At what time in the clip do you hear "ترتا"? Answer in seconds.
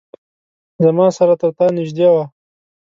1.41-1.65